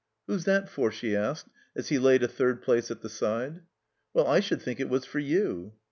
[0.27, 3.61] ''Who's that for?" she asked as he laid a third place at the side.
[4.15, 5.73] "Well, I should think it was for you.'